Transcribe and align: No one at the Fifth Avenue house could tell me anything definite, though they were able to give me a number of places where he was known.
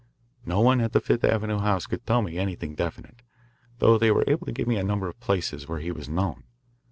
No 0.47 0.61
one 0.61 0.81
at 0.81 0.93
the 0.93 0.99
Fifth 0.99 1.23
Avenue 1.23 1.59
house 1.59 1.85
could 1.85 2.07
tell 2.07 2.23
me 2.23 2.39
anything 2.39 2.73
definite, 2.73 3.21
though 3.77 3.99
they 3.99 4.09
were 4.09 4.23
able 4.25 4.47
to 4.47 4.51
give 4.51 4.67
me 4.67 4.77
a 4.77 4.83
number 4.83 5.07
of 5.07 5.19
places 5.19 5.67
where 5.67 5.77
he 5.77 5.91
was 5.91 6.09
known. 6.09 6.41